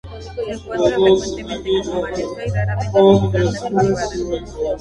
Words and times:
Se 0.39 0.51
encuentra 0.51 0.97
frecuentemente 0.97 1.69
como 1.83 2.01
maleza 2.01 2.41
y 2.43 2.49
raramente 2.49 2.91
como 2.91 3.31
planta 3.31 3.69
cultivada. 3.69 4.77